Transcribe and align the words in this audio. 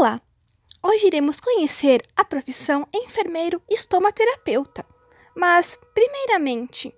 Olá! 0.00 0.18
Hoje 0.82 1.08
iremos 1.08 1.40
conhecer 1.40 2.00
a 2.16 2.24
profissão 2.24 2.88
enfermeiro 2.90 3.60
estomaterapeuta. 3.68 4.82
Mas, 5.36 5.78
primeiramente, 5.92 6.90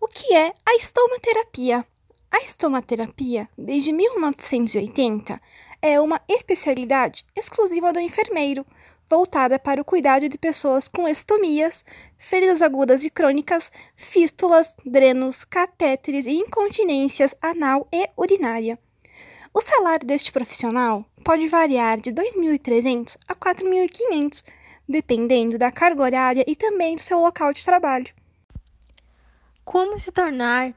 o 0.00 0.06
que 0.06 0.34
é 0.34 0.54
a 0.64 0.74
estomaterapia? 0.74 1.84
A 2.30 2.38
estomaterapia, 2.38 3.46
desde 3.58 3.92
1980, 3.92 5.38
é 5.82 6.00
uma 6.00 6.18
especialidade 6.26 7.26
exclusiva 7.36 7.92
do 7.92 8.00
enfermeiro, 8.00 8.64
voltada 9.06 9.58
para 9.58 9.82
o 9.82 9.84
cuidado 9.84 10.26
de 10.26 10.38
pessoas 10.38 10.88
com 10.88 11.06
estomias, 11.06 11.84
feridas 12.16 12.62
agudas 12.62 13.04
e 13.04 13.10
crônicas, 13.10 13.70
fístulas, 13.94 14.74
drenos, 14.82 15.44
catéteres 15.44 16.24
e 16.24 16.30
incontinências 16.30 17.34
anal 17.42 17.86
e 17.92 18.08
urinária. 18.16 18.78
O 19.52 19.60
salário 19.60 20.06
deste 20.06 20.30
profissional 20.30 21.04
pode 21.24 21.48
variar 21.48 22.00
de 22.00 22.12
2.300 22.12 23.18
a 23.26 23.34
4.500, 23.34 24.44
dependendo 24.88 25.58
da 25.58 25.72
carga 25.72 26.02
horária 26.02 26.44
e 26.46 26.54
também 26.54 26.94
do 26.94 27.00
seu 27.00 27.18
local 27.18 27.52
de 27.52 27.64
trabalho. 27.64 28.06
Como 29.64 29.98
se 29.98 30.12
tornar 30.12 30.72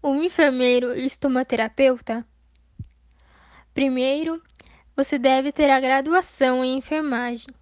um 0.00 0.22
enfermeiro 0.22 0.96
estomaterapeuta? 0.96 2.24
Primeiro, 3.74 4.40
você 4.94 5.18
deve 5.18 5.50
ter 5.50 5.68
a 5.68 5.80
graduação 5.80 6.64
em 6.64 6.78
enfermagem. 6.78 7.52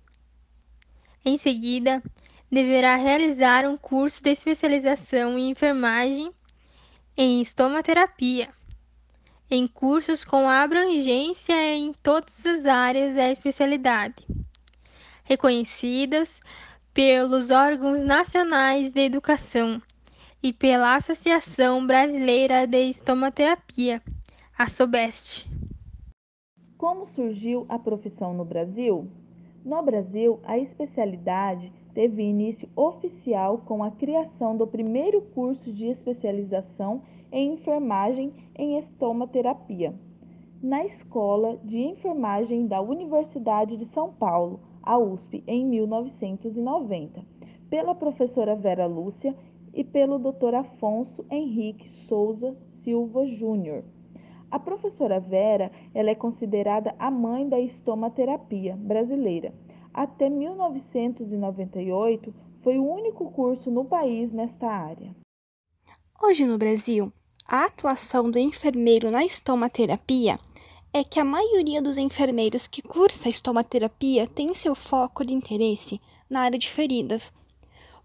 Em 1.25 1.39
seguida, 1.39 2.03
deverá 2.51 2.97
realizar 2.97 3.65
um 3.65 3.79
curso 3.79 4.23
de 4.23 4.31
especialização 4.33 5.39
em 5.39 5.49
enfermagem 5.49 6.31
em 7.17 7.41
estomaterapia 7.41 8.53
em 9.55 9.67
cursos 9.67 10.25
com 10.25 10.49
abrangência 10.49 11.53
em 11.77 11.93
todas 11.93 12.47
as 12.47 12.65
áreas 12.65 13.15
da 13.15 13.31
especialidade, 13.31 14.27
reconhecidas 15.25 16.41
pelos 16.95 17.51
órgãos 17.51 18.03
nacionais 18.03 18.91
de 18.93 19.01
educação 19.01 19.81
e 20.43 20.55
pela 20.55 20.97
Associação 20.97 21.87
Brasileira 21.87 22.67
de 22.67 22.89
Estomaterapia, 22.89 24.01
a 24.57 24.67
SOBEST. 24.71 25.47
Como 26.79 27.07
surgiu 27.09 27.67
a 27.69 27.79
profissão 27.79 28.33
no 28.33 28.47
Brasil? 28.47 29.07
No 29.63 29.83
Brasil, 29.83 30.41
a 30.45 30.57
especialidade 30.57 31.71
teve 31.95 32.23
início 32.23 32.69
oficial 32.75 33.59
com 33.59 33.83
a 33.83 33.91
criação 33.91 34.57
do 34.57 34.67
primeiro 34.67 35.21
curso 35.21 35.73
de 35.73 35.87
especialização 35.87 37.03
em 37.31 37.55
enfermagem 37.55 38.33
em 38.57 38.79
estomaterapia, 38.79 39.95
na 40.63 40.85
Escola 40.85 41.59
de 41.65 41.79
Enfermagem 41.79 42.67
da 42.67 42.81
Universidade 42.81 43.77
de 43.77 43.87
São 43.87 44.13
Paulo, 44.13 44.61
a 44.83 44.99
USP, 44.99 45.43
em 45.47 45.65
1990, 45.65 47.25
pela 47.71 47.95
professora 47.95 48.55
Vera 48.55 48.87
Lúcia 48.87 49.35
e 49.73 49.83
pelo 49.83 50.19
Dr. 50.19 50.55
Afonso 50.55 51.25
Henrique 51.31 51.89
Souza 52.07 52.55
Silva 52.85 53.27
Júnior. 53.27 53.85
A 54.51 54.59
professora 54.59 55.19
Vera 55.19 55.71
ela 55.95 56.11
é 56.11 56.15
considerada 56.15 56.95
a 56.99 57.11
mãe 57.11 57.49
da 57.49 57.59
estomaterapia 57.59 58.77
brasileira. 58.77 59.55
Até 59.95 60.31
1998, 60.31 62.35
foi 62.63 62.79
o 62.79 62.91
único 62.91 63.31
curso 63.31 63.71
no 63.71 63.85
país 63.85 64.33
nesta 64.33 64.67
área. 64.67 65.15
Hoje 66.23 66.47
no 66.47 66.57
Brasil, 66.57 67.13
a 67.47 67.67
atuação 67.67 68.31
do 68.31 68.39
enfermeiro 68.39 69.11
na 69.11 69.25
estomaterapia 69.25 70.39
é 70.95 71.03
que 71.03 71.19
a 71.19 71.25
maioria 71.25 71.83
dos 71.83 71.99
enfermeiros 71.99 72.69
que 72.69 72.81
cursa 72.81 73.29
estomaterapia 73.29 74.27
tem 74.27 74.55
seu 74.55 74.75
foco 74.75 75.25
de 75.25 75.35
interesse 75.35 76.01
na 76.31 76.43
área 76.43 76.59
de 76.59 76.71
feridas. 76.71 77.33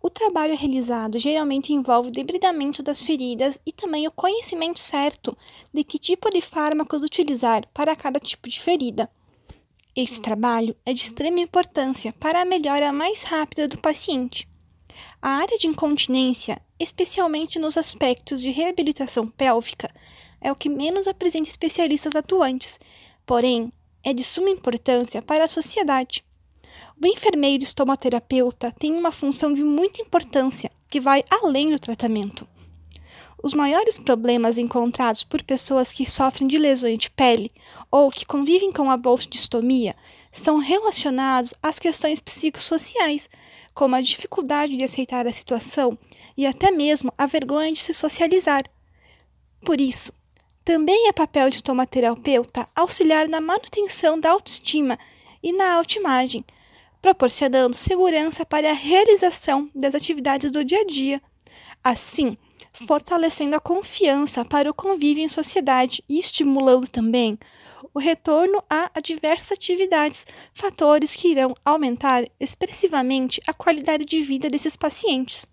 O 0.02 0.10
trabalho 0.10 0.56
realizado 0.56 1.20
geralmente 1.20 1.74
envolve 1.74 2.10
o 2.10 2.12
debridamento 2.12 2.82
das 2.82 3.04
feridas 3.04 3.60
e 3.66 3.72
também 3.72 4.08
o 4.08 4.12
conhecimento 4.12 4.80
certo 4.80 5.38
de 5.74 5.84
que 5.84 6.00
tipo 6.00 6.30
de 6.30 6.42
fármacos 6.42 7.02
utilizar 7.02 7.68
para 7.74 7.96
cada 7.96 8.20
tipo 8.20 8.50
de 8.50 8.60
ferida. 8.60 9.10
Esse 10.00 10.22
trabalho 10.22 10.76
é 10.86 10.94
de 10.94 11.00
extrema 11.00 11.40
importância 11.40 12.14
para 12.20 12.44
a 12.44 12.46
melhora 12.46 12.94
mais 12.94 13.24
rápida 13.24 13.68
do 13.68 13.80
paciente. 13.80 14.48
A 15.20 15.30
área 15.30 15.58
de 15.58 15.66
incontinência, 15.66 16.62
especialmente 16.80 17.58
nos 17.58 17.78
aspectos 17.78 18.40
de 18.40 18.52
reabilitação 18.52 19.28
pélvica, 19.28 19.92
é 20.40 20.52
o 20.52 20.56
que 20.56 20.70
menos 20.70 21.08
apresenta 21.08 21.50
especialistas 21.50 22.16
atuantes, 22.16 22.80
porém, 23.26 23.74
é 24.04 24.14
de 24.14 24.24
suma 24.24 24.52
importância 24.52 25.20
para 25.20 25.46
a 25.46 25.48
sociedade. 25.48 26.24
O 27.02 27.08
enfermeiro 27.08 27.64
estomaterapeuta 27.64 28.72
tem 28.78 28.94
uma 28.94 29.12
função 29.12 29.52
de 29.52 29.64
muita 29.64 30.00
importância 30.00 30.72
que 30.88 31.00
vai 31.00 31.24
além 31.42 31.72
do 31.72 31.80
tratamento. 31.80 32.48
Os 33.42 33.54
maiores 33.54 34.00
problemas 34.00 34.58
encontrados 34.58 35.24
por 35.24 35.44
pessoas 35.44 35.94
que 35.94 36.10
sofrem 36.10 36.48
de 36.48 36.58
lesões 36.58 36.98
de 36.98 37.10
pele 37.12 37.52
ou 37.92 38.10
que 38.10 38.26
convivem 38.26 38.72
com 38.72 38.90
a 38.90 38.98
bolsa 38.98 39.30
de 39.30 39.38
estomia 39.38 39.96
são 40.32 40.58
relacionados 40.58 41.54
às 41.62 41.78
questões 41.78 42.20
psicossociais, 42.20 43.30
como 43.74 43.96
a 43.96 44.02
dificuldade 44.02 44.76
de 44.76 44.84
aceitar 44.84 45.28
a 45.28 45.34
situação 45.34 45.98
e 46.36 46.46
até 46.46 46.72
mesmo 46.72 47.14
a 47.18 47.28
vergonha 47.28 47.72
de 47.72 47.80
se 47.80 47.94
socializar. 47.94 48.64
Por 49.64 49.80
isso, 49.80 50.12
também 50.66 51.08
é 51.08 51.14
papel 51.14 51.50
de 51.50 51.58
estomaterapeuta 51.58 52.68
auxiliar 52.76 53.28
na 53.30 53.40
manutenção 53.40 54.20
da 54.20 54.32
autoestima 54.32 54.98
e 55.42 55.54
na 55.54 55.76
autoimagem, 55.76 56.44
proporcionando 57.02 57.76
segurança 57.76 58.46
para 58.46 58.72
a 58.72 58.74
realização 58.74 59.70
das 59.74 59.96
atividades 59.96 60.52
do 60.52 60.66
dia 60.66 60.82
a 60.82 60.86
dia. 60.86 61.22
Assim, 61.84 62.38
fortalecendo 62.74 63.56
a 63.56 63.60
confiança 63.60 64.46
para 64.46 64.70
o 64.70 64.74
convívio 64.74 65.24
em 65.24 65.28
sociedade 65.28 66.04
e 66.08 66.20
estimulando 66.20 66.88
também 66.88 67.38
o 67.94 68.00
retorno 68.00 68.64
a, 68.70 68.92
diversas 69.02 69.54
atividades, 69.54 70.26
fatores 70.54 71.16
que 71.16 71.30
irão 71.30 71.56
aumentar 71.66 72.26
expressivamente 72.40 73.42
a 73.48 73.54
qualidade 73.54 74.06
de 74.06 74.22
vida 74.22 74.50
desses 74.50 74.76
pacientes. 74.76 75.48